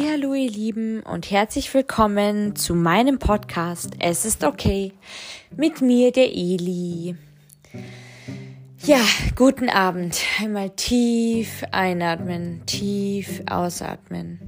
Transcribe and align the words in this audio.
Hallo 0.00 0.32
ihr 0.32 0.48
Lieben 0.48 1.02
und 1.02 1.28
herzlich 1.28 1.74
willkommen 1.74 2.54
zu 2.54 2.76
meinem 2.76 3.18
Podcast 3.18 3.96
Es 3.98 4.24
ist 4.24 4.44
okay 4.44 4.92
mit 5.56 5.80
mir 5.80 6.12
der 6.12 6.28
Eli. 6.36 7.16
Ja, 8.84 9.00
guten 9.34 9.68
Abend. 9.68 10.20
Einmal 10.40 10.70
tief 10.70 11.64
einatmen, 11.72 12.64
tief 12.66 13.42
ausatmen. 13.50 14.38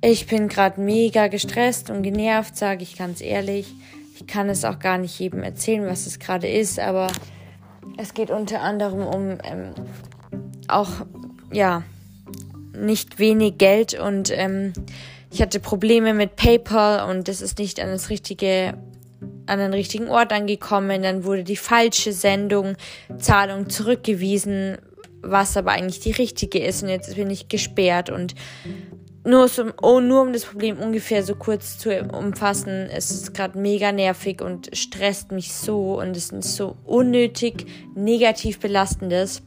Ich 0.00 0.26
bin 0.26 0.48
gerade 0.48 0.80
mega 0.80 1.26
gestresst 1.26 1.90
und 1.90 2.02
genervt, 2.02 2.56
sage 2.56 2.82
ich 2.82 2.96
ganz 2.96 3.20
ehrlich. 3.20 3.74
Ich 4.14 4.26
kann 4.26 4.48
es 4.48 4.64
auch 4.64 4.78
gar 4.78 4.96
nicht 4.96 5.18
jedem 5.18 5.42
erzählen, 5.42 5.86
was 5.86 6.06
es 6.06 6.18
gerade 6.18 6.48
ist, 6.48 6.78
aber 6.78 7.08
es 7.98 8.14
geht 8.14 8.30
unter 8.30 8.62
anderem 8.62 9.06
um 9.06 9.38
ähm, 9.44 9.74
auch 10.66 11.04
ja 11.52 11.82
nicht 12.76 13.18
wenig 13.18 13.58
Geld 13.58 13.98
und 13.98 14.30
ähm, 14.32 14.72
ich 15.30 15.42
hatte 15.42 15.60
Probleme 15.60 16.14
mit 16.14 16.36
PayPal 16.36 17.10
und 17.10 17.28
das 17.28 17.40
ist 17.40 17.58
nicht 17.58 17.80
an 17.80 17.88
das 17.88 18.10
richtige 18.10 18.74
an 19.46 19.58
den 19.58 19.72
richtigen 19.72 20.08
Ort 20.08 20.32
angekommen. 20.32 21.02
Dann 21.02 21.24
wurde 21.24 21.44
die 21.44 21.56
falsche 21.56 22.12
Sendung 22.12 22.76
Zahlung 23.18 23.68
zurückgewiesen, 23.68 24.78
was 25.22 25.56
aber 25.56 25.72
eigentlich 25.72 26.00
die 26.00 26.12
richtige 26.12 26.64
ist 26.64 26.82
und 26.82 26.88
jetzt 26.88 27.14
bin 27.16 27.30
ich 27.30 27.48
gesperrt 27.48 28.10
und 28.10 28.34
nur, 29.26 29.48
so, 29.48 29.64
oh, 29.80 30.00
nur 30.00 30.20
um 30.20 30.34
das 30.34 30.44
Problem 30.44 30.78
ungefähr 30.78 31.22
so 31.22 31.34
kurz 31.34 31.78
zu 31.78 31.98
umfassen, 32.12 32.90
es 32.92 33.10
ist 33.10 33.32
gerade 33.32 33.58
mega 33.58 33.90
nervig 33.90 34.42
und 34.42 34.68
stresst 34.76 35.32
mich 35.32 35.54
so 35.54 35.98
und 35.98 36.14
es 36.14 36.30
ist 36.30 36.56
so 36.56 36.76
unnötig 36.84 37.66
negativ 37.94 38.60
belastendes. 38.60 39.42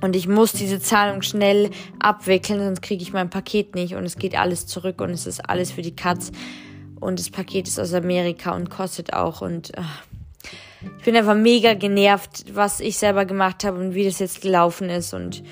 Und 0.00 0.16
ich 0.16 0.26
muss 0.28 0.52
diese 0.52 0.80
Zahlung 0.80 1.22
schnell 1.22 1.70
abwickeln, 1.98 2.60
sonst 2.60 2.80
kriege 2.80 3.02
ich 3.02 3.12
mein 3.12 3.30
Paket 3.30 3.74
nicht 3.74 3.94
und 3.94 4.04
es 4.04 4.16
geht 4.16 4.38
alles 4.38 4.66
zurück 4.66 5.00
und 5.00 5.10
es 5.10 5.26
ist 5.26 5.48
alles 5.48 5.72
für 5.72 5.82
die 5.82 5.94
Katz. 5.94 6.32
Und 7.00 7.18
das 7.18 7.30
Paket 7.30 7.68
ist 7.68 7.78
aus 7.78 7.94
Amerika 7.94 8.54
und 8.54 8.70
kostet 8.70 9.12
auch. 9.12 9.40
Und 9.40 9.72
ach, 9.76 10.02
ich 10.98 11.04
bin 11.04 11.16
einfach 11.16 11.34
mega 11.34 11.74
genervt, 11.74 12.44
was 12.52 12.80
ich 12.80 12.96
selber 12.96 13.24
gemacht 13.24 13.64
habe 13.64 13.78
und 13.78 13.94
wie 13.94 14.04
das 14.04 14.18
jetzt 14.18 14.40
gelaufen 14.40 14.88
ist. 14.90 15.12
Und 15.12 15.42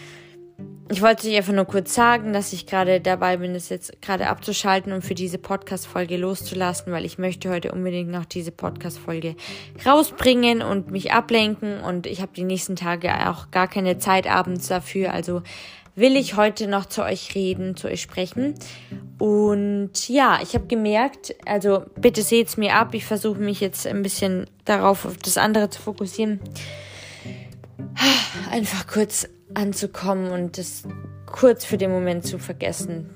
ich 0.90 1.02
wollte 1.02 1.28
euch 1.28 1.36
einfach 1.36 1.52
nur 1.52 1.66
kurz 1.66 1.94
sagen, 1.94 2.32
dass 2.32 2.52
ich 2.52 2.66
gerade 2.66 3.00
dabei 3.00 3.36
bin, 3.36 3.54
das 3.54 3.68
jetzt 3.68 4.00
gerade 4.00 4.28
abzuschalten 4.28 4.92
und 4.92 5.02
für 5.02 5.14
diese 5.14 5.38
Podcast-Folge 5.38 6.16
loszulassen, 6.16 6.92
weil 6.92 7.04
ich 7.04 7.18
möchte 7.18 7.50
heute 7.50 7.72
unbedingt 7.72 8.10
noch 8.10 8.24
diese 8.24 8.52
Podcast-Folge 8.52 9.36
rausbringen 9.84 10.62
und 10.62 10.90
mich 10.90 11.12
ablenken 11.12 11.80
und 11.80 12.06
ich 12.06 12.22
habe 12.22 12.32
die 12.34 12.44
nächsten 12.44 12.76
Tage 12.76 13.28
auch 13.28 13.50
gar 13.50 13.68
keine 13.68 13.98
Zeit 13.98 14.26
abends 14.26 14.68
dafür, 14.68 15.12
also 15.12 15.42
will 15.94 16.16
ich 16.16 16.36
heute 16.36 16.68
noch 16.68 16.86
zu 16.86 17.02
euch 17.02 17.34
reden, 17.34 17.76
zu 17.76 17.88
euch 17.88 18.00
sprechen. 18.00 18.54
Und 19.18 20.08
ja, 20.08 20.38
ich 20.40 20.54
habe 20.54 20.68
gemerkt, 20.68 21.34
also 21.44 21.82
bitte 21.96 22.22
seht's 22.22 22.56
mir 22.56 22.76
ab, 22.76 22.94
ich 22.94 23.04
versuche 23.04 23.40
mich 23.40 23.60
jetzt 23.60 23.84
ein 23.84 24.02
bisschen 24.02 24.46
darauf, 24.64 25.04
auf 25.04 25.16
das 25.16 25.36
andere 25.36 25.70
zu 25.70 25.82
fokussieren. 25.82 26.38
Einfach 28.50 28.86
kurz 28.86 29.28
anzukommen 29.54 30.30
und 30.30 30.58
das 30.58 30.82
kurz 31.26 31.64
für 31.64 31.78
den 31.78 31.90
Moment 31.90 32.26
zu 32.26 32.38
vergessen. 32.38 33.10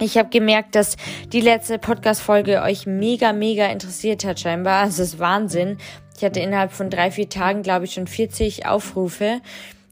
Ich 0.00 0.18
habe 0.18 0.30
gemerkt, 0.30 0.74
dass 0.74 0.96
die 1.32 1.40
letzte 1.40 1.78
Podcast-Folge 1.78 2.62
euch 2.62 2.86
mega, 2.86 3.32
mega 3.32 3.66
interessiert 3.66 4.24
hat, 4.24 4.40
scheinbar. 4.40 4.82
Also, 4.82 5.02
es 5.02 5.14
ist 5.14 5.18
Wahnsinn. 5.18 5.78
Ich 6.16 6.24
hatte 6.24 6.40
innerhalb 6.40 6.72
von 6.72 6.90
drei, 6.90 7.10
vier 7.10 7.28
Tagen, 7.28 7.62
glaube 7.62 7.84
ich, 7.84 7.92
schon 7.92 8.06
40 8.06 8.66
Aufrufe. 8.66 9.40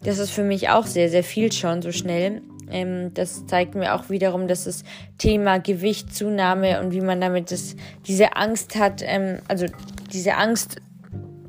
Das 0.03 0.19
ist 0.19 0.31
für 0.31 0.43
mich 0.43 0.69
auch 0.71 0.87
sehr, 0.87 1.11
sehr 1.11 1.23
viel 1.23 1.53
schon 1.53 1.83
so 1.83 1.93
schnell. 1.93 2.43
Ähm, 2.71 3.13
das 3.15 3.47
zeigt 3.47 3.75
mir 3.75 3.95
auch 3.95 4.11
wiederum, 4.11 4.49
dass 4.49 4.65
das 4.65 4.85
Thema 5.19 5.59
Gewicht, 5.59 6.15
Zunahme 6.15 6.81
und 6.81 6.93
wie 6.93 7.01
man 7.01 7.21
damit 7.21 7.51
das, 7.51 7.77
diese 8.07 8.37
Angst 8.37 8.77
hat, 8.77 9.03
ähm, 9.05 9.41
also 9.49 9.67
diese 10.13 10.37
Angst 10.37 10.81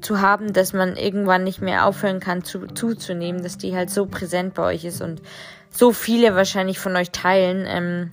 zu 0.02 0.22
haben, 0.22 0.54
dass 0.54 0.74
man 0.74 0.96
irgendwann 0.96 1.44
nicht 1.44 1.62
mehr 1.62 1.86
aufhören 1.86 2.20
kann 2.20 2.44
zu, 2.44 2.68
zuzunehmen, 2.68 3.44
dass 3.44 3.58
die 3.58 3.76
halt 3.76 3.90
so 3.90 4.06
präsent 4.06 4.54
bei 4.54 4.64
euch 4.64 4.86
ist 4.86 5.02
und 5.02 5.22
so 5.70 5.94
viele 5.94 6.36
wahrscheinlich 6.36 6.80
von 6.80 6.96
euch 6.96 7.12
teilen. 7.12 7.66
Ähm, 7.68 8.12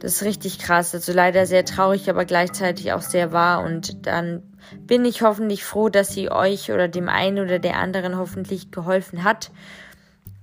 das 0.00 0.16
ist 0.16 0.22
richtig 0.22 0.58
krass. 0.58 0.94
Also 0.94 1.12
leider 1.12 1.46
sehr 1.46 1.64
traurig, 1.64 2.08
aber 2.10 2.24
gleichzeitig 2.24 2.92
auch 2.92 3.02
sehr 3.02 3.32
wahr. 3.32 3.64
Und 3.64 4.06
dann 4.06 4.42
bin 4.80 5.04
ich 5.04 5.22
hoffentlich 5.22 5.64
froh, 5.64 5.88
dass 5.88 6.08
sie 6.08 6.30
euch 6.30 6.72
oder 6.72 6.88
dem 6.88 7.08
einen 7.08 7.38
oder 7.38 7.58
der 7.58 7.76
anderen 7.76 8.16
hoffentlich 8.16 8.70
geholfen 8.70 9.24
hat. 9.24 9.50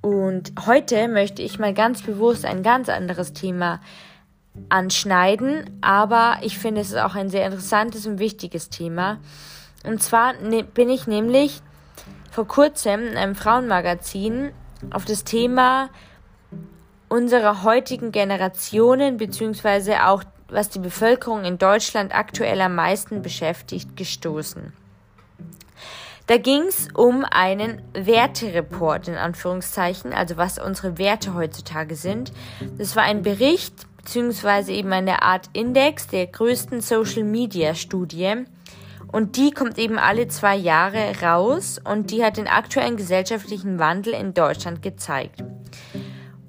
Und 0.01 0.53
heute 0.66 1.07
möchte 1.07 1.41
ich 1.41 1.59
mal 1.59 1.73
ganz 1.73 2.03
bewusst 2.03 2.45
ein 2.45 2.63
ganz 2.63 2.87
anderes 2.87 3.33
Thema 3.33 3.81
anschneiden, 4.69 5.69
aber 5.81 6.37
ich 6.41 6.57
finde 6.57 6.81
es 6.81 6.89
ist 6.89 6.97
auch 6.97 7.16
ein 7.16 7.29
sehr 7.29 7.45
interessantes 7.45 8.07
und 8.07 8.19
wichtiges 8.19 8.69
Thema. 8.69 9.19
Und 9.85 10.01
zwar 10.03 10.34
ne, 10.34 10.63
bin 10.63 10.90
ich 10.90 11.07
nämlich 11.07 11.62
vor 12.31 12.47
kurzem 12.47 13.07
in 13.07 13.17
einem 13.17 13.35
Frauenmagazin 13.35 14.51
auf 14.91 15.06
das 15.06 15.23
Thema 15.23 15.90
unserer 17.07 17.63
heutigen 17.63 18.12
Generationen 18.12 19.17
beziehungsweise 19.17 20.06
auch 20.07 20.23
was 20.47 20.69
die 20.69 20.79
Bevölkerung 20.79 21.44
in 21.44 21.57
Deutschland 21.57 22.13
aktuell 22.13 22.59
am 22.62 22.75
meisten 22.75 23.22
beschäftigt, 23.22 23.95
gestoßen. 23.95 24.73
Da 26.28 26.38
ging 26.38 26.61
es 26.63 26.90
um 26.94 27.25
einen 27.25 27.81
Wertereport 27.94 29.07
in 29.07 29.16
Anführungszeichen, 29.16 30.13
also 30.13 30.38
was 30.38 30.59
unsere 30.59 30.97
Werte 31.00 31.34
heutzutage 31.34 31.96
sind. 31.96 32.31
Das 32.78 32.96
war 32.96 33.03
ein 33.03 33.23
Bericht 33.23 33.73
beziehungsweise 33.97 34.72
eben 34.72 34.94
eine 34.94 35.23
Art 35.23 35.50
Index 35.53 36.07
der 36.07 36.28
größten 36.28 36.81
Social 36.81 37.23
Media 37.23 37.73
Studie 37.73 38.46
und 39.12 39.38
die 39.38 39.52
kommt 39.52 39.78
eben 39.78 39.97
alle 39.97 40.28
zwei 40.28 40.56
Jahre 40.56 41.14
raus 41.22 41.80
und 41.84 42.12
die 42.12 42.24
hat 42.24 42.38
den 42.38 42.47
aktuellen 42.47 42.97
gesellschaftlichen 42.97 43.80
Wandel 43.80 44.14
in 44.14 44.34
Deutschland 44.34 44.81
gezeigt. 44.81 45.44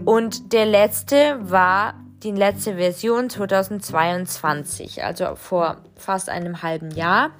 Und 0.04 0.52
der 0.52 0.66
letzte 0.66 1.38
war 1.40 1.94
die 2.22 2.32
letzte 2.32 2.76
Version 2.76 3.30
2022, 3.30 5.02
also 5.02 5.34
vor 5.36 5.78
fast 5.96 6.28
einem 6.28 6.62
halben 6.62 6.90
Jahr. 6.90 7.30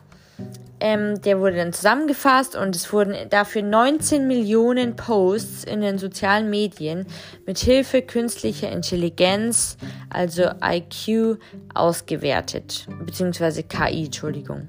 Ähm, 0.81 1.21
der 1.21 1.41
wurde 1.41 1.57
dann 1.57 1.75
zusammengefasst 1.75 2.57
und 2.57 2.75
es 2.75 2.91
wurden 2.93 3.15
dafür 3.29 3.63
19 3.63 4.27
Millionen 4.27 4.97
Posts 4.97 5.65
in 5.65 5.83
den 5.83 5.99
sozialen 5.99 6.49
Medien 6.49 7.07
mit 7.47 7.59
Hilfe 7.59 8.01
künstlicher 8.01 8.73
Intelligenz, 8.73 9.77
also 10.09 10.45
IQ, 10.65 11.39
ausgewertet, 11.75 12.87
beziehungsweise 13.05 13.63
KI, 13.63 14.07
Entschuldigung. 14.07 14.69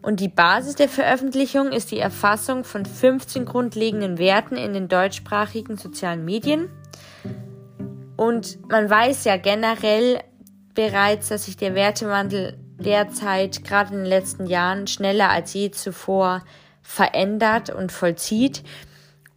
Und 0.00 0.20
die 0.20 0.28
Basis 0.28 0.76
der 0.76 0.88
Veröffentlichung 0.88 1.72
ist 1.72 1.90
die 1.90 1.98
Erfassung 1.98 2.64
von 2.64 2.86
15 2.86 3.44
grundlegenden 3.44 4.18
Werten 4.18 4.56
in 4.56 4.72
den 4.72 4.88
deutschsprachigen 4.88 5.76
sozialen 5.76 6.24
Medien. 6.24 6.70
Und 8.16 8.58
man 8.70 8.88
weiß 8.88 9.24
ja 9.24 9.36
generell 9.36 10.20
bereits, 10.74 11.28
dass 11.28 11.46
sich 11.46 11.56
der 11.56 11.74
Wertewandel 11.74 12.58
derzeit 12.78 13.64
gerade 13.64 13.92
in 13.92 13.98
den 14.00 14.06
letzten 14.06 14.46
Jahren 14.46 14.86
schneller 14.86 15.30
als 15.30 15.52
je 15.54 15.70
zuvor 15.70 16.44
verändert 16.82 17.70
und 17.70 17.92
vollzieht. 17.92 18.62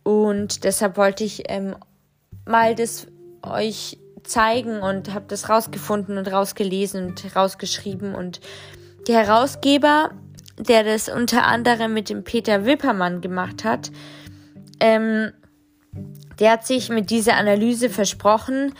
Und 0.04 0.64
deshalb 0.64 0.98
wollte 0.98 1.24
ich 1.24 1.44
ähm, 1.50 1.76
mal 2.46 2.76
das 2.76 3.08
euch 3.44 3.98
zeigen 4.24 4.82
und 4.82 5.14
habe 5.14 5.26
das 5.28 5.50
rausgefunden 5.50 6.18
und 6.18 6.32
rausgelesen 6.32 7.08
und 7.08 7.36
rausgeschrieben. 7.36 8.16
Und 8.16 8.42
der 9.08 9.26
Herausgeber, 9.26 10.12
der 10.58 10.84
das 10.84 11.10
unter 11.10 11.46
anderem 11.46 11.94
mit 11.94 12.10
dem 12.10 12.24
Peter 12.24 12.66
Wippermann 12.66 13.22
gemacht 13.22 13.64
hat, 13.64 13.92
ähm, 14.80 15.32
der 16.40 16.52
hat 16.52 16.68
sich 16.68 16.90
mit 16.90 17.10
dieser 17.10 17.36
Analyse 17.36 17.90
versprochen, 17.90 18.74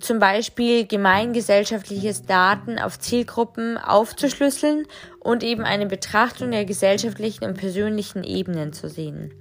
zum 0.00 0.18
Beispiel 0.18 0.86
gemeingesellschaftliches 0.86 2.24
Daten 2.24 2.78
auf 2.78 2.98
Zielgruppen 2.98 3.76
aufzuschlüsseln 3.76 4.86
und 5.20 5.42
eben 5.42 5.64
eine 5.64 5.86
Betrachtung 5.86 6.50
der 6.50 6.64
gesellschaftlichen 6.64 7.44
und 7.44 7.54
persönlichen 7.58 8.24
Ebenen 8.24 8.72
zu 8.72 8.88
sehen. 8.88 9.34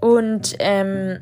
Und 0.00 0.56
ähm, 0.58 1.20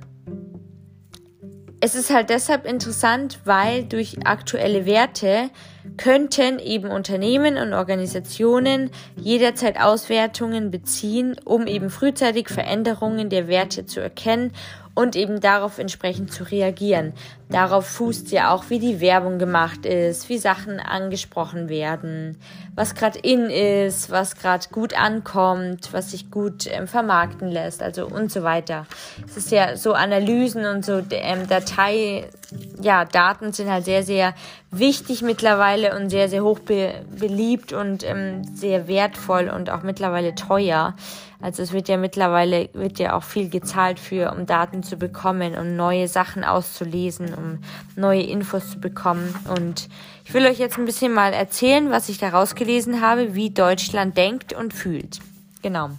es 1.80 1.94
ist 1.94 2.10
halt 2.10 2.30
deshalb 2.30 2.64
interessant, 2.64 3.40
weil 3.44 3.84
durch 3.84 4.16
aktuelle 4.24 4.86
Werte 4.86 5.50
könnten 5.98 6.58
eben 6.58 6.88
Unternehmen 6.88 7.58
und 7.58 7.74
Organisationen 7.74 8.90
jederzeit 9.16 9.78
Auswertungen 9.78 10.70
beziehen, 10.70 11.36
um 11.44 11.66
eben 11.66 11.90
frühzeitig 11.90 12.48
Veränderungen 12.48 13.28
der 13.28 13.48
Werte 13.48 13.84
zu 13.84 14.00
erkennen 14.00 14.52
und 14.94 15.16
eben 15.16 15.40
darauf 15.40 15.78
entsprechend 15.78 16.32
zu 16.32 16.44
reagieren. 16.44 17.12
Darauf 17.50 17.86
fußt 17.86 18.32
ja 18.32 18.50
auch, 18.50 18.70
wie 18.70 18.78
die 18.78 19.00
Werbung 19.00 19.38
gemacht 19.38 19.84
ist, 19.84 20.28
wie 20.30 20.38
Sachen 20.38 20.80
angesprochen 20.80 21.68
werden, 21.68 22.38
was 22.74 22.94
gerade 22.94 23.18
in 23.18 23.50
ist, 23.50 24.10
was 24.10 24.36
gerade 24.36 24.66
gut 24.72 24.98
ankommt, 24.98 25.92
was 25.92 26.12
sich 26.12 26.30
gut 26.30 26.66
ähm, 26.66 26.88
vermarkten 26.88 27.48
lässt, 27.48 27.82
also 27.82 28.06
und 28.06 28.32
so 28.32 28.42
weiter. 28.42 28.86
Es 29.26 29.36
ist 29.36 29.50
ja 29.50 29.76
so 29.76 29.92
Analysen 29.92 30.64
und 30.64 30.84
so 30.86 31.02
ähm, 31.10 31.46
Datei 31.46 32.28
ja, 32.80 33.04
Daten 33.04 33.52
sind 33.52 33.70
halt 33.70 33.84
sehr, 33.84 34.02
sehr 34.02 34.34
wichtig 34.70 35.22
mittlerweile 35.22 35.96
und 35.96 36.10
sehr, 36.10 36.28
sehr 36.28 36.42
hoch 36.42 36.58
be 36.58 36.94
beliebt 37.18 37.72
und 37.72 38.04
ähm, 38.04 38.44
sehr 38.54 38.88
wertvoll 38.88 39.48
und 39.48 39.70
auch 39.70 39.82
mittlerweile 39.82 40.34
teuer. 40.34 40.94
Also 41.40 41.62
es 41.62 41.72
wird 41.72 41.88
ja 41.88 41.96
mittlerweile, 41.96 42.70
wird 42.72 42.98
ja 42.98 43.14
auch 43.14 43.22
viel 43.22 43.50
gezahlt 43.50 44.00
für, 44.00 44.32
um 44.32 44.46
Daten 44.46 44.82
zu 44.82 44.96
bekommen 44.96 45.54
und 45.56 45.76
neue 45.76 46.08
Sachen 46.08 46.42
auszulesen, 46.42 47.33
um 47.36 47.58
neue 47.96 48.22
Infos 48.22 48.70
zu 48.70 48.80
bekommen. 48.80 49.34
Und 49.56 49.88
ich 50.24 50.34
will 50.34 50.46
euch 50.46 50.58
jetzt 50.58 50.78
ein 50.78 50.84
bisschen 50.84 51.12
mal 51.12 51.32
erzählen, 51.32 51.90
was 51.90 52.08
ich 52.08 52.18
da 52.18 52.30
rausgelesen 52.30 53.00
habe, 53.00 53.34
wie 53.34 53.50
Deutschland 53.50 54.16
denkt 54.16 54.52
und 54.52 54.74
fühlt. 54.74 55.20
Genau. 55.62 55.90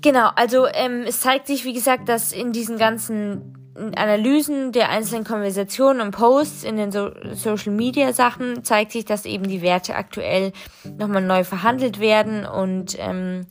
Genau, 0.00 0.30
also 0.36 0.66
ähm, 0.66 1.04
es 1.06 1.20
zeigt 1.20 1.46
sich, 1.46 1.64
wie 1.64 1.72
gesagt, 1.72 2.08
dass 2.08 2.32
in 2.32 2.52
diesen 2.52 2.76
ganzen 2.76 3.54
Analysen 3.74 4.70
der 4.72 4.90
einzelnen 4.90 5.24
Konversationen 5.24 6.00
und 6.00 6.12
Posts 6.12 6.64
in 6.64 6.76
den 6.76 6.92
so 6.92 7.10
Social 7.32 7.72
Media 7.72 8.12
Sachen 8.12 8.62
zeigt 8.62 8.92
sich, 8.92 9.04
dass 9.04 9.24
eben 9.24 9.48
die 9.48 9.62
Werte 9.62 9.96
aktuell 9.96 10.52
nochmal 10.98 11.22
neu 11.22 11.42
verhandelt 11.42 11.98
werden 11.98 12.46
und 12.46 12.96
ähm, 12.98 13.46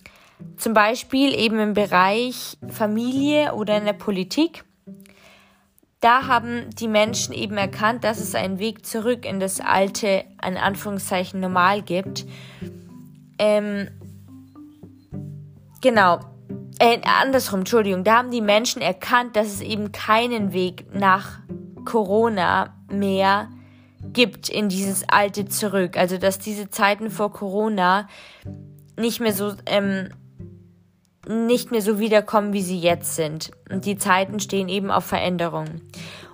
zum 0.58 0.74
Beispiel 0.74 1.34
eben 1.34 1.60
im 1.60 1.74
Bereich 1.74 2.58
Familie 2.70 3.54
oder 3.54 3.78
in 3.78 3.86
der 3.86 3.94
Politik. 3.94 4.64
Da 6.04 6.28
haben 6.28 6.70
die 6.72 6.90
Menschen 6.90 7.34
eben 7.34 7.56
erkannt, 7.56 8.04
dass 8.04 8.20
es 8.20 8.36
einen 8.36 8.60
Weg 8.60 8.86
zurück 8.86 9.26
in 9.26 9.40
das 9.40 9.62
alte, 9.62 10.26
in 10.46 10.58
Anführungszeichen, 10.58 11.40
normal 11.40 11.82
gibt. 11.82 12.26
Ähm, 13.40 13.88
genau, 15.80 16.20
äh, 16.80 17.00
andersrum, 17.22 17.60
Entschuldigung, 17.62 18.04
da 18.04 18.18
haben 18.18 18.32
die 18.32 18.42
Menschen 18.42 18.82
erkannt, 18.82 19.38
dass 19.38 19.48
es 19.48 19.62
eben 19.62 19.94
keinen 19.94 20.52
Weg 20.52 20.94
nach 20.94 21.40
Corona 21.86 22.76
mehr 22.92 23.48
gibt 24.12 24.50
in 24.50 24.68
dieses 24.68 25.08
alte 25.08 25.46
zurück. 25.46 25.96
Also 25.96 26.18
dass 26.18 26.38
diese 26.38 26.70
Zeiten 26.70 27.12
vor 27.12 27.32
Corona 27.32 28.10
nicht 28.98 29.22
mehr 29.22 29.32
so 29.32 29.54
ähm, 29.68 30.10
nicht 31.28 31.72
mehr 31.72 31.82
so 31.82 32.00
wiederkommen, 32.00 32.54
wie 32.54 32.62
sie 32.62 32.80
jetzt 32.80 33.16
sind. 33.16 33.52
Und 33.72 33.86
die 33.86 33.98
Zeiten 33.98 34.40
stehen 34.40 34.70
eben 34.70 34.92
auf 34.92 35.06
Veränderung. 35.06 35.82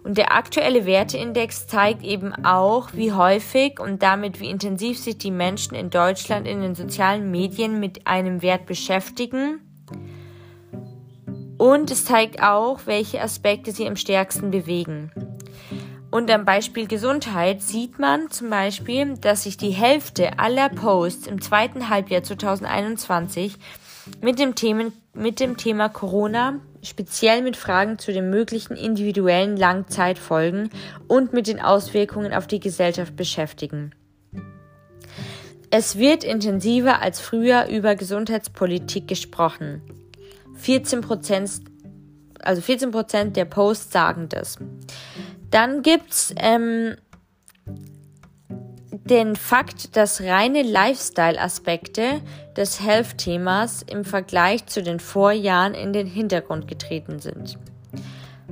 Und 0.04 0.18
der 0.18 0.34
aktuelle 0.34 0.86
Werteindex 0.86 1.68
zeigt 1.68 2.04
eben 2.04 2.34
auch, 2.46 2.90
wie 2.94 3.12
häufig 3.12 3.80
und 3.80 4.02
damit 4.02 4.40
wie 4.40 4.50
intensiv 4.50 4.98
sich 4.98 5.18
die 5.18 5.32
Menschen 5.32 5.76
in 5.76 5.90
Deutschland 5.90 6.48
in 6.48 6.62
den 6.62 6.76
sozialen 6.76 7.30
Medien 7.30 7.80
mit 7.80 8.08
einem 8.08 8.42
Wert 8.42 8.66
beschäftigen 8.66 9.62
und 11.60 11.92
es 11.92 12.06
zeigt 12.06 12.42
auch, 12.42 12.80
welche 12.86 13.22
Aspekte 13.22 13.74
sie 13.74 13.86
am 13.86 13.98
stärksten 13.98 14.50
bewegen. 14.50 15.12
Und 16.10 16.32
am 16.32 16.46
Beispiel 16.46 16.88
Gesundheit 16.88 17.62
sieht 17.62 18.00
man 18.00 18.32
zum 18.32 18.50
Beispiel, 18.50 19.18
dass 19.18 19.44
sich 19.44 19.58
die 19.58 19.72
Hälfte 19.72 20.40
aller 20.40 20.70
Posts 20.70 21.28
im 21.28 21.42
zweiten 21.42 21.90
Halbjahr 21.90 22.24
2021 22.24 23.58
mit 24.22 24.40
dem, 24.40 24.56
Themen, 24.56 24.94
mit 25.14 25.40
dem 25.40 25.58
Thema 25.58 25.90
Corona, 25.90 26.60
speziell 26.82 27.42
mit 27.42 27.58
Fragen 27.58 28.00
zu 28.00 28.12
den 28.12 28.30
möglichen 28.30 28.76
individuellen 28.76 29.58
Langzeitfolgen 29.58 30.70
und 31.08 31.34
mit 31.34 31.48
den 31.48 31.60
Auswirkungen 31.60 32.34
auf 32.34 32.48
die 32.48 32.60
Gesellschaft 32.60 33.16
beschäftigen. 33.16 33.94
Es 35.72 35.98
wird 35.98 36.24
intensiver 36.24 37.02
als 37.02 37.20
früher 37.20 37.68
über 37.68 37.96
Gesundheitspolitik 37.96 39.08
gesprochen. 39.08 39.82
14 40.56 41.02
Prozent, 41.02 41.52
also 42.40 42.62
14 42.62 42.92
Prozent 42.92 43.38
der 43.38 43.46
Posts 43.46 43.92
sagen 43.92 44.30
das. 44.30 44.58
Dann 45.52 45.84
gibt's 45.84 46.34
ähm, 46.38 46.96
den 48.92 49.36
Fakt, 49.36 49.96
dass 49.96 50.22
reine 50.22 50.64
Lifestyle-Aspekte 50.64 52.22
des 52.56 52.82
Health-Themas 52.82 53.84
im 53.84 54.04
Vergleich 54.04 54.66
zu 54.66 54.82
den 54.82 55.00
Vorjahren 55.00 55.74
in 55.74 55.94
den 55.94 56.08
Hintergrund 56.08 56.68
getreten 56.68 57.20
sind. 57.20 57.58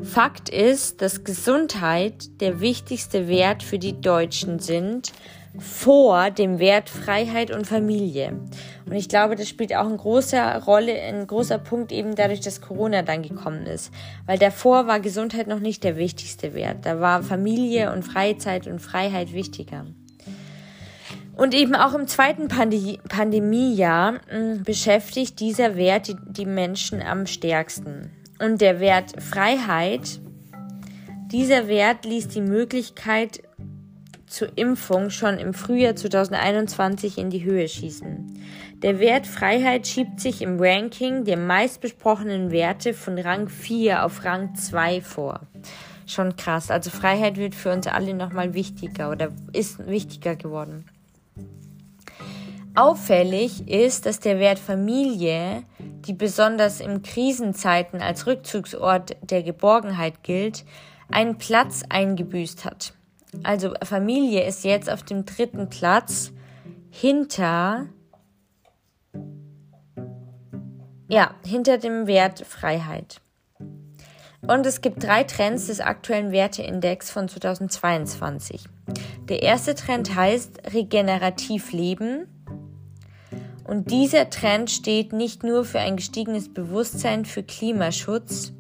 Fakt 0.03 0.49
ist, 0.49 1.01
dass 1.01 1.23
Gesundheit 1.23 2.39
der 2.39 2.59
wichtigste 2.59 3.27
Wert 3.27 3.63
für 3.63 3.79
die 3.79 3.99
Deutschen 3.99 4.59
sind 4.59 5.11
vor 5.57 6.29
dem 6.29 6.59
Wert 6.59 6.87
Freiheit 6.87 7.49
und 7.49 7.65
Familie. 7.65 8.39
Und 8.85 8.93
ich 8.93 9.09
glaube, 9.09 9.35
das 9.35 9.49
spielt 9.49 9.75
auch 9.75 9.87
eine 9.87 9.97
große 9.97 10.39
Rolle, 10.65 10.93
ein 11.01 11.25
großer 11.25 11.57
Punkt 11.57 11.91
eben 11.91 12.13
dadurch, 12.13 12.41
dass 12.41 12.61
Corona 12.61 13.01
dann 13.01 13.23
gekommen 13.23 13.65
ist. 13.65 13.91
Weil 14.27 14.37
davor 14.37 14.85
war 14.85 14.99
Gesundheit 14.99 15.47
noch 15.47 15.59
nicht 15.59 15.83
der 15.83 15.97
wichtigste 15.97 16.53
Wert. 16.53 16.85
Da 16.85 16.99
war 16.99 17.23
Familie 17.23 17.91
und 17.91 18.03
Freizeit 18.03 18.67
und 18.67 18.79
Freiheit 18.79 19.33
wichtiger. 19.33 19.87
Und 21.37 21.53
eben 21.53 21.75
auch 21.75 21.93
im 21.93 22.07
zweiten 22.07 22.47
Pande 22.47 22.97
Pandemiejahr 23.07 24.13
mh, 24.13 24.19
hm, 24.27 24.63
beschäftigt 24.63 25.39
dieser 25.39 25.75
Wert 25.75 26.07
die, 26.07 26.15
die 26.25 26.47
Menschen 26.47 27.01
am 27.01 27.27
stärksten. 27.27 28.11
Und 28.39 28.59
der 28.59 28.79
Wert 28.79 29.21
Freiheit, 29.21 30.19
dieser 31.31 31.67
Wert 31.67 32.05
ließ 32.05 32.29
die 32.29 32.41
Möglichkeit 32.41 33.43
zur 34.25 34.57
Impfung 34.57 35.11
schon 35.11 35.37
im 35.37 35.53
Frühjahr 35.53 35.95
2021 35.95 37.19
in 37.19 37.29
die 37.29 37.43
Höhe 37.43 37.67
schießen. 37.67 38.33
Der 38.81 38.99
Wert 38.99 39.27
Freiheit 39.27 39.87
schiebt 39.87 40.19
sich 40.19 40.41
im 40.41 40.59
Ranking 40.59 41.23
der 41.23 41.37
meistbesprochenen 41.37 42.49
Werte 42.49 42.95
von 42.95 43.17
Rang 43.17 43.47
4 43.47 44.03
auf 44.03 44.25
Rang 44.25 44.55
2 44.55 45.01
vor. 45.01 45.41
Schon 46.07 46.35
krass. 46.35 46.71
Also 46.71 46.89
Freiheit 46.89 47.37
wird 47.37 47.53
für 47.53 47.71
uns 47.71 47.85
alle 47.85 48.13
nochmal 48.15 48.55
wichtiger 48.55 49.11
oder 49.11 49.29
ist 49.53 49.87
wichtiger 49.87 50.35
geworden. 50.35 50.85
Auffällig 52.77 53.67
ist, 53.67 54.05
dass 54.05 54.19
der 54.19 54.37
Wert 54.37 54.59
Familie, 54.59 55.63
die 55.79 56.13
besonders 56.13 56.79
in 56.79 57.01
Krisenzeiten 57.01 58.01
als 58.03 58.27
Rückzugsort 58.27 59.17
der 59.23 59.41
Geborgenheit 59.41 60.21
gilt, 60.21 60.63
einen 61.09 61.39
Platz 61.39 61.83
eingebüßt 61.89 62.65
hat. 62.65 62.93
Also 63.41 63.73
Familie 63.83 64.45
ist 64.45 64.63
jetzt 64.63 64.91
auf 64.91 65.01
dem 65.01 65.25
dritten 65.25 65.69
Platz 65.69 66.31
hinter 66.91 67.87
ja, 71.07 71.31
hinter 71.43 71.79
dem 71.79 72.05
Wert 72.05 72.45
Freiheit. 72.45 73.21
Und 74.45 74.67
es 74.67 74.81
gibt 74.81 75.03
drei 75.03 75.23
Trends 75.23 75.65
des 75.65 75.79
aktuellen 75.79 76.31
Werteindex 76.31 77.09
von 77.09 77.27
2022. 77.27 78.65
Der 79.29 79.41
erste 79.41 79.73
Trend 79.73 80.13
heißt 80.13 80.73
regenerativ 80.75 81.71
leben. 81.71 82.27
Und 83.67 83.91
dieser 83.91 84.29
Trend 84.29 84.71
steht 84.71 85.11
nicht 85.11 85.43
nur 85.43 85.65
für 85.65 85.79
ein 85.79 85.97
gestiegenes 85.97 86.53
Bewusstsein 86.53 87.25
für 87.25 87.43
Klimaschutz, 87.43 88.53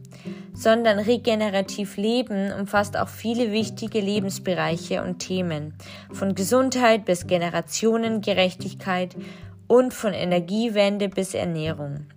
sondern 0.53 0.99
regenerativ 0.99 1.95
Leben 1.95 2.51
umfasst 2.51 2.97
auch 2.97 3.07
viele 3.07 3.51
wichtige 3.51 4.01
Lebensbereiche 4.01 5.03
und 5.03 5.19
Themen, 5.19 5.75
von 6.11 6.35
Gesundheit 6.35 7.05
bis 7.05 7.25
Generationengerechtigkeit 7.25 9.15
und 9.67 9.93
von 9.93 10.13
Energiewende 10.13 11.07
bis 11.07 11.33
Ernährung. 11.33 12.07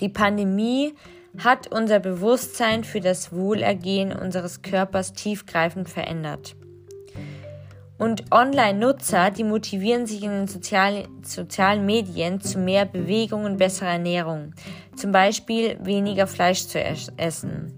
Die 0.00 0.08
Pandemie 0.08 0.94
hat 1.38 1.66
unser 1.66 1.98
Bewusstsein 1.98 2.82
für 2.84 3.00
das 3.00 3.32
Wohlergehen 3.32 4.12
unseres 4.12 4.62
Körpers 4.62 5.12
tiefgreifend 5.12 5.88
verändert. 5.88 6.56
Und 7.98 8.30
Online-Nutzer, 8.30 9.32
die 9.32 9.42
motivieren 9.42 10.06
sich 10.06 10.22
in 10.22 10.30
den 10.30 10.46
sozialen, 10.46 11.08
sozialen 11.24 11.84
Medien 11.84 12.40
zu 12.40 12.58
mehr 12.60 12.84
Bewegung 12.84 13.44
und 13.44 13.58
besserer 13.58 13.90
Ernährung. 13.90 14.54
Zum 14.96 15.10
Beispiel 15.10 15.76
weniger 15.82 16.28
Fleisch 16.28 16.66
zu 16.66 16.78
essen. 16.80 17.74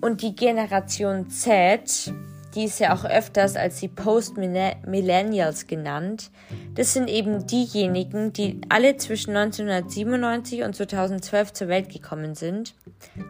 Und 0.00 0.22
die 0.22 0.34
Generation 0.34 1.30
Z, 1.30 2.12
die 2.54 2.64
ist 2.64 2.80
ja 2.80 2.94
auch 2.94 3.04
öfters 3.04 3.54
als 3.56 3.78
die 3.78 3.88
Post-Millennials 3.88 5.66
genannt, 5.68 6.30
das 6.74 6.92
sind 6.92 7.08
eben 7.08 7.46
diejenigen, 7.46 8.32
die 8.32 8.60
alle 8.68 8.96
zwischen 8.96 9.36
1997 9.36 10.64
und 10.64 10.74
2012 10.74 11.52
zur 11.52 11.68
Welt 11.68 11.92
gekommen 11.92 12.34
sind. 12.34 12.74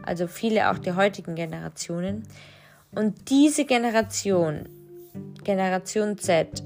Also 0.04 0.26
viele 0.26 0.70
auch 0.70 0.78
der 0.78 0.96
heutigen 0.96 1.34
Generationen. 1.34 2.26
Und 2.94 3.28
diese 3.28 3.66
Generation 3.66 4.68
Generation 5.44 6.18
Z, 6.18 6.62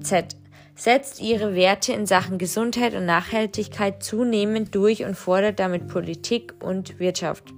Z 0.00 0.36
setzt 0.74 1.20
ihre 1.20 1.54
Werte 1.54 1.92
in 1.92 2.06
Sachen 2.06 2.38
Gesundheit 2.38 2.94
und 2.94 3.06
Nachhaltigkeit 3.06 4.02
zunehmend 4.02 4.74
durch 4.74 5.04
und 5.04 5.16
fordert 5.16 5.60
damit 5.60 5.86
Politik 5.86 6.54
und 6.60 6.98
Wirtschaft. 6.98 7.52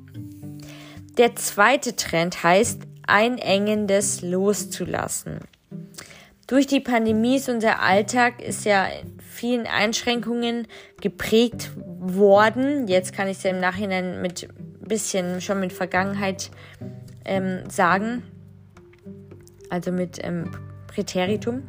Der 1.17 1.37
zweite 1.37 1.95
Trend 1.97 2.43
heißt 2.43 2.83
Einengendes 3.07 4.23
loszulassen. 4.23 5.41
Durch 6.47 6.67
die 6.67 6.81
Pandemie 6.81 7.37
ist 7.37 7.49
unser 7.49 7.81
Alltag 7.81 8.43
ist 8.43 8.65
ja 8.65 8.89
vielen 9.19 9.67
Einschränkungen 9.67 10.67
geprägt 11.01 11.71
worden. 11.77 12.89
Jetzt 12.89 13.15
kann 13.15 13.29
ich 13.29 13.39
es 13.39 13.43
ja 13.45 13.51
im 13.51 13.61
Nachhinein 13.61 14.21
mit 14.21 14.49
bisschen 14.81 15.41
schon 15.41 15.61
mit 15.61 15.73
Vergangenheit 15.73 16.51
ähm, 17.25 17.61
sagen. 17.71 18.23
Also 19.75 19.91
mit 19.91 20.21
ähm, 20.23 20.53
Präteritum. 20.87 21.65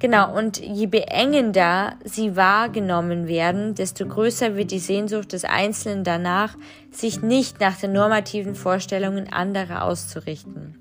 Genau, 0.00 0.36
und 0.36 0.58
je 0.58 0.88
beengender 0.88 1.94
sie 2.02 2.34
wahrgenommen 2.34 3.28
werden, 3.28 3.76
desto 3.76 4.06
größer 4.06 4.56
wird 4.56 4.72
die 4.72 4.80
Sehnsucht 4.80 5.32
des 5.32 5.44
Einzelnen 5.44 6.02
danach, 6.02 6.56
sich 6.90 7.22
nicht 7.22 7.60
nach 7.60 7.76
den 7.78 7.92
normativen 7.92 8.56
Vorstellungen 8.56 9.32
anderer 9.32 9.84
auszurichten. 9.84 10.74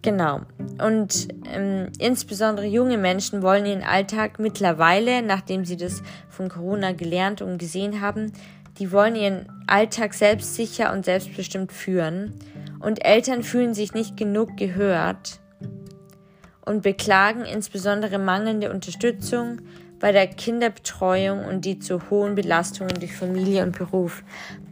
Genau. 0.00 0.40
Und 0.82 1.28
ähm, 1.52 1.88
insbesondere 1.98 2.64
junge 2.64 2.96
Menschen 2.96 3.42
wollen 3.42 3.66
ihren 3.66 3.82
Alltag 3.82 4.38
mittlerweile, 4.38 5.20
nachdem 5.20 5.66
sie 5.66 5.76
das 5.76 6.02
von 6.30 6.48
Corona 6.48 6.92
gelernt 6.92 7.42
und 7.42 7.58
gesehen 7.58 8.00
haben, 8.00 8.32
die 8.78 8.90
wollen 8.90 9.16
ihren 9.16 9.64
Alltag 9.66 10.14
selbstsicher 10.14 10.94
und 10.94 11.04
selbstbestimmt 11.04 11.72
führen. 11.72 12.32
Und 12.80 13.04
Eltern 13.04 13.42
fühlen 13.42 13.74
sich 13.74 13.94
nicht 13.94 14.16
genug 14.16 14.56
gehört 14.56 15.40
und 16.64 16.82
beklagen 16.82 17.44
insbesondere 17.44 18.18
mangelnde 18.18 18.72
Unterstützung 18.72 19.60
bei 20.00 20.12
der 20.12 20.26
Kinderbetreuung 20.26 21.44
und 21.44 21.64
die 21.64 21.78
zu 21.78 22.10
hohen 22.10 22.34
Belastungen 22.34 22.98
durch 22.98 23.14
Familie 23.14 23.62
und 23.62 23.76
Beruf. 23.76 24.24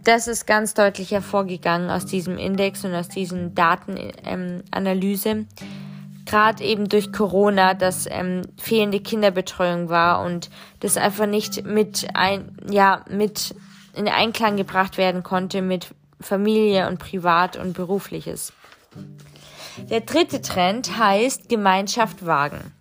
Das 0.05 0.27
ist 0.27 0.47
ganz 0.47 0.75
deutlich 0.75 1.11
hervorgegangen 1.11 1.91
aus 1.91 2.07
diesem 2.07 2.39
Index 2.39 2.85
und 2.85 2.95
aus 2.95 3.09
diesen 3.09 3.55
Datenanalyse. 3.55 5.29
Ähm, 5.29 5.49
Gerade 6.25 6.63
eben 6.63 6.89
durch 6.89 7.13
Corona, 7.13 7.73
dass 7.73 8.07
ähm, 8.11 8.43
fehlende 8.59 9.01
Kinderbetreuung 9.01 9.89
war 9.89 10.25
und 10.25 10.51
das 10.81 10.97
einfach 10.99 11.27
nicht 11.27 11.65
mit 11.65 12.07
ein, 12.15 12.57
ja, 12.71 13.05
mit 13.11 13.55
in 13.95 14.09
Einklang 14.09 14.57
gebracht 14.57 14.99
werden 14.99 15.23
konnte 15.23 15.63
mit 15.63 15.89
Familie 16.21 16.89
und 16.89 16.99
Privat 16.99 17.57
und 17.57 17.75
Berufliches. 17.75 18.53
Der 19.91 20.01
dritte 20.01 20.43
Trend 20.43 20.99
heißt 20.99 21.49
Gemeinschaft 21.49 22.27
wagen. 22.27 22.73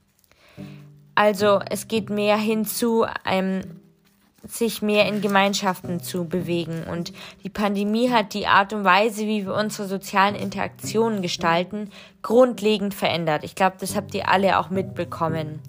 Also 1.16 1.60
es 1.70 1.88
geht 1.88 2.10
mehr 2.10 2.38
hinzu, 2.38 3.06
einem, 3.24 3.82
sich 4.48 4.82
mehr 4.82 5.08
in 5.08 5.22
Gemeinschaften 5.22 6.00
zu 6.00 6.26
bewegen. 6.26 6.84
Und 6.84 7.12
die 7.44 7.50
Pandemie 7.50 8.12
hat 8.12 8.34
die 8.34 8.48
Art 8.48 8.74
und 8.74 8.84
Weise, 8.84 9.26
wie 9.26 9.46
wir 9.46 9.54
unsere 9.54 9.88
sozialen 9.88 10.36
Interaktionen 10.36 11.22
gestalten, 11.22 11.90
grundlegend 12.22 12.94
verändert. 12.94 13.44
Ich 13.44 13.56
glaube, 13.56 13.78
das 13.80 13.96
habt 13.96 14.14
ihr 14.14 14.30
alle 14.30 14.60
auch 14.60 14.70
mitbekommen. 14.70 15.60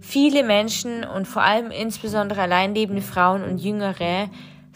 Viele 0.00 0.42
Menschen 0.42 1.04
und 1.04 1.26
vor 1.26 1.42
allem 1.42 1.70
insbesondere 1.70 2.42
alleinlebende 2.42 3.02
Frauen 3.02 3.44
und 3.44 3.58
Jüngere 3.58 4.28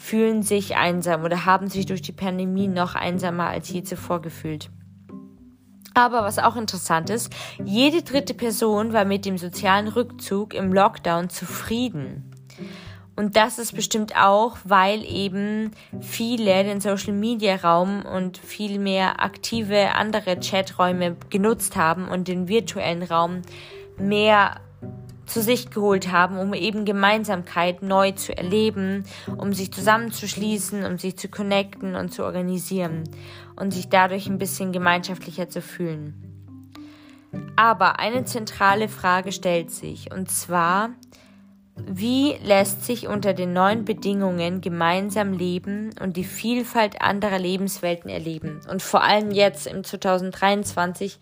fühlen 0.05 0.43
sich 0.43 0.77
einsam 0.77 1.25
oder 1.25 1.47
haben 1.47 1.69
sich 1.69 1.87
durch 1.87 2.03
die 2.03 2.13
Pandemie 2.13 2.69
noch 2.69 2.95
einsamer 2.95 3.47
als 3.47 3.71
je 3.71 3.85
zuvor 3.85 4.21
gefühlt. 4.21 4.69
Aber 5.95 6.23
was 6.25 6.39
auch 6.39 6.57
interessant 6.57 7.09
ist, 7.09 7.33
jede 7.65 8.03
dritte 8.03 8.35
Person 8.35 8.93
war 8.93 9.07
mit 9.07 9.25
dem 9.25 9.39
sozialen 9.39 9.89
Rückzug 9.89 10.53
im 10.53 10.75
Lockdown 10.75 11.31
zufrieden. 11.31 12.31
Und 13.17 13.37
das 13.37 13.59
ist 13.59 13.75
bestimmt 13.75 14.15
auch, 14.15 14.59
weil 14.65 15.05
eben 15.05 15.71
viele 16.03 16.65
den 16.65 16.83
Social 16.83 17.15
Media 17.15 17.57
Raum 17.57 18.05
und 18.05 18.37
viel 18.37 18.79
mehr 18.79 19.23
aktive 19.23 19.95
andere 19.95 20.39
Chaträume 20.39 21.17
genutzt 21.31 21.77
haben 21.77 22.09
und 22.09 22.29
den 22.29 22.47
virtuellen 22.47 23.05
Raum 23.05 23.41
mehr 23.97 24.57
zu 25.27 25.43
sich 25.43 25.71
geholt 25.71 26.13
haben, 26.13 26.39
um 26.39 26.55
eben 26.55 26.85
Gemeinsamkeit 26.85 27.83
neu 27.83 28.13
zu 28.13 28.37
erleben, 28.37 29.05
um 29.37 29.53
sich 29.53 29.73
zusammenzuschließen, 29.73 30.85
um 30.85 30.99
sich 30.99 31.17
zu 31.17 31.29
connecten 31.29 31.97
und 31.97 32.13
zu 32.13 32.25
organisieren 32.25 33.05
und 33.57 33.73
sich 33.73 33.89
dadurch 33.89 34.27
ein 34.27 34.39
bisschen 34.39 34.73
gemeinschaftlicher 34.73 35.49
zu 35.49 35.63
fühlen. 35.63 36.15
Aber 37.57 37.99
eine 37.99 38.25
zentrale 38.25 38.89
Frage 38.89 39.33
stellt 39.33 39.71
sich, 39.71 40.13
und 40.13 40.31
zwar, 40.31 40.91
wie 41.77 42.37
lässt 42.45 42.85
sich 42.85 43.09
unter 43.09 43.35
den 43.35 43.53
neuen 43.53 43.85
Bedingungen 43.85 44.61
gemeinsam 44.61 45.33
leben 45.33 45.91
und 46.01 46.17
die 46.17 46.25
Vielfalt 46.25 47.03
anderer 47.03 47.39
Lebenswelten 47.39 48.09
erleben? 48.09 48.61
Und 48.71 48.83
vor 48.83 49.03
allem 49.03 49.33
jetzt 49.33 49.67
im 49.67 49.83
2023 49.83 51.19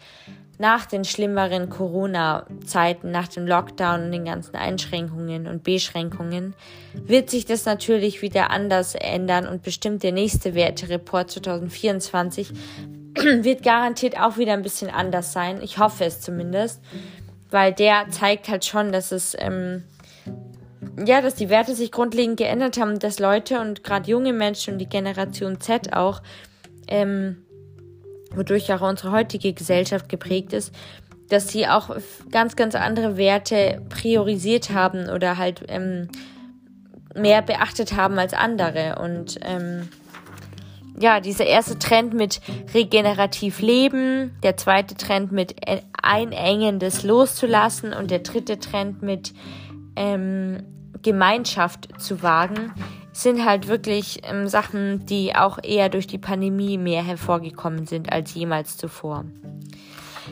nach 0.62 0.87
den 0.87 1.04
schlimmeren 1.04 1.71
Corona-Zeiten, 1.71 3.11
nach 3.11 3.26
dem 3.26 3.49
Lockdown 3.49 4.04
und 4.04 4.12
den 4.12 4.25
ganzen 4.25 4.54
Einschränkungen 4.54 5.49
und 5.49 5.64
Beschränkungen, 5.64 6.54
wird 6.95 7.31
sich 7.31 7.45
das 7.47 7.64
natürlich 7.64 8.23
wieder 8.23 8.50
anders 8.50 8.95
ändern 8.95 9.49
und 9.49 9.64
bestimmt 9.64 10.04
der 10.04 10.12
nächste 10.12 10.54
Wertereport 10.54 11.33
2024 11.33 12.52
wird 13.16 13.64
garantiert 13.64 14.16
auch 14.21 14.37
wieder 14.37 14.52
ein 14.52 14.62
bisschen 14.62 14.88
anders 14.88 15.33
sein. 15.33 15.61
Ich 15.62 15.78
hoffe 15.78 16.04
es 16.04 16.21
zumindest, 16.21 16.81
weil 17.50 17.73
der 17.73 18.07
zeigt 18.11 18.49
halt 18.49 18.64
schon, 18.64 18.92
dass 18.92 19.11
es 19.11 19.37
ähm, 19.40 19.83
ja, 21.04 21.23
dass 21.23 21.35
die 21.35 21.49
Werte 21.49 21.75
sich 21.75 21.90
grundlegend 21.90 22.37
geändert 22.37 22.78
haben, 22.78 23.00
dass 23.00 23.19
Leute 23.19 23.61
und 23.61 23.83
gerade 23.83 24.09
junge 24.09 24.33
Menschen 24.33 24.75
und 24.75 24.78
die 24.78 24.88
Generation 24.88 25.61
Z 25.61 25.92
auch 25.92 26.23
ähm, 26.87 27.38
wodurch 28.35 28.73
auch 28.73 28.81
unsere 28.81 29.12
heutige 29.12 29.53
Gesellschaft 29.53 30.09
geprägt 30.09 30.53
ist, 30.53 30.75
dass 31.29 31.49
sie 31.49 31.67
auch 31.67 31.97
ganz, 32.31 32.57
ganz 32.57 32.75
andere 32.75 33.17
Werte 33.17 33.81
priorisiert 33.89 34.71
haben 34.71 35.09
oder 35.09 35.39
halt 35.39 35.62
ähm, 35.69 36.09
mehr 37.15 37.43
beachtet 37.43 37.97
haben 37.97 38.19
als 38.19 38.35
andere. 38.35 38.99
Und 39.01 39.39
ähm, 39.43 39.89
ja, 40.99 41.21
dieser 41.21 41.47
erste 41.47 41.79
Trend 41.79 42.12
mit 42.12 42.41
regenerativ 42.75 43.61
leben, 43.61 44.33
der 44.43 44.57
zweite 44.57 44.95
Trend 44.95 45.33
mit 45.33 45.57
einengendes 46.03 47.03
loszulassen 47.03 47.95
und 47.95 48.11
der 48.11 48.21
dritte 48.21 48.59
Trend 48.59 49.03
mit 49.03 49.33
ähm, 49.97 50.65
Gemeinschaft 51.03 51.89
zu 52.01 52.23
wagen, 52.23 52.73
sind 53.12 53.45
halt 53.45 53.69
wirklich 53.69 54.21
ähm, 54.25 54.49
Sachen, 54.49 55.04
die 55.07 55.35
auch 55.35 55.59
eher 55.62 55.88
durch 55.88 56.07
die 56.07 56.19
Pandemie 56.19 56.78
mehr 56.78 57.04
hervorgekommen 57.04 57.87
sind 57.87 58.11
als 58.11 58.35
jemals 58.35 58.76
zuvor. 58.76 59.25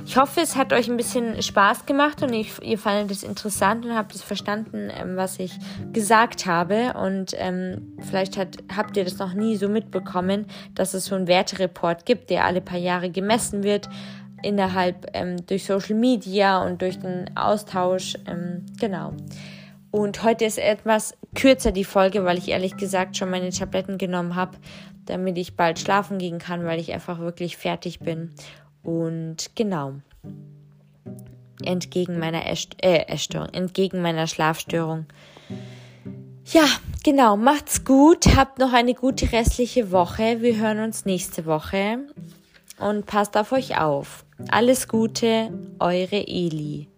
Ich 0.06 0.16
hoffe, 0.16 0.40
es 0.40 0.56
hat 0.56 0.72
euch 0.72 0.88
ein 0.88 0.96
bisschen 0.96 1.42
Spaß 1.42 1.84
gemacht 1.84 2.22
und 2.22 2.32
ich, 2.32 2.52
ihr 2.62 2.78
fandet 2.78 3.10
es 3.10 3.22
interessant 3.22 3.84
und 3.84 3.94
habt 3.94 4.14
es 4.14 4.22
verstanden, 4.22 4.90
ähm, 4.90 5.16
was 5.16 5.38
ich 5.38 5.52
gesagt 5.92 6.46
habe. 6.46 6.94
Und 6.94 7.34
ähm, 7.36 7.96
vielleicht 8.00 8.36
hat, 8.36 8.56
habt 8.74 8.96
ihr 8.96 9.04
das 9.04 9.18
noch 9.18 9.34
nie 9.34 9.56
so 9.56 9.68
mitbekommen, 9.68 10.46
dass 10.74 10.94
es 10.94 11.06
so 11.06 11.16
einen 11.16 11.26
Wertereport 11.26 12.06
gibt, 12.06 12.30
der 12.30 12.44
alle 12.44 12.60
paar 12.60 12.78
Jahre 12.78 13.10
gemessen 13.10 13.62
wird 13.62 13.88
innerhalb 14.42 15.06
ähm, 15.12 15.36
durch 15.46 15.64
Social 15.64 15.96
Media 15.96 16.64
und 16.64 16.80
durch 16.80 16.98
den 16.98 17.36
Austausch. 17.36 18.16
Ähm, 18.26 18.64
genau. 18.78 19.12
Und 19.90 20.22
heute 20.22 20.44
ist 20.44 20.58
etwas 20.58 21.14
kürzer 21.34 21.72
die 21.72 21.84
Folge, 21.84 22.24
weil 22.24 22.38
ich 22.38 22.48
ehrlich 22.48 22.76
gesagt 22.76 23.16
schon 23.16 23.30
meine 23.30 23.50
Tabletten 23.50 23.98
genommen 23.98 24.36
habe, 24.36 24.58
damit 25.04 25.36
ich 25.38 25.56
bald 25.56 25.78
schlafen 25.78 26.18
gehen 26.18 26.38
kann, 26.38 26.64
weil 26.64 26.78
ich 26.78 26.92
einfach 26.92 27.18
wirklich 27.18 27.56
fertig 27.56 28.00
bin. 28.00 28.32
Und 28.82 29.50
genau. 29.56 29.94
Entgegen 31.62 32.18
meiner 32.18 32.46
Erst 32.46 32.82
äh, 32.82 33.04
Erstörung, 33.06 33.48
entgegen 33.52 34.00
meiner 34.00 34.26
Schlafstörung. 34.26 35.06
Ja, 36.46 36.64
genau. 37.04 37.36
Macht's 37.36 37.84
gut. 37.84 38.36
Habt 38.36 38.58
noch 38.58 38.72
eine 38.72 38.94
gute 38.94 39.30
restliche 39.32 39.90
Woche. 39.90 40.40
Wir 40.40 40.56
hören 40.56 40.80
uns 40.80 41.04
nächste 41.04 41.46
Woche. 41.46 41.98
Und 42.78 43.06
passt 43.06 43.36
auf 43.36 43.52
euch 43.52 43.78
auf. 43.78 44.24
Alles 44.50 44.88
Gute, 44.88 45.52
eure 45.78 46.26
Eli. 46.26 46.88